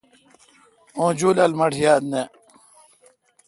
[0.97, 2.21] اوں جولال مہ ٹھ یاد نہ۔